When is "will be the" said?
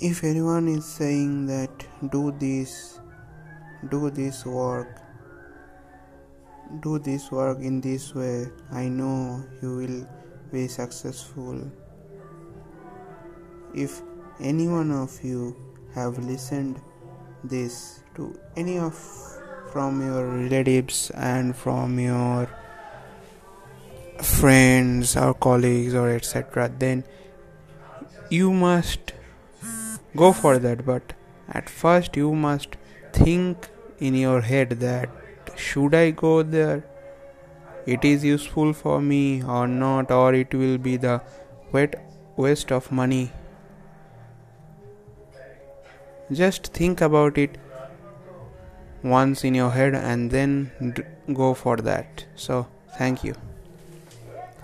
40.54-41.20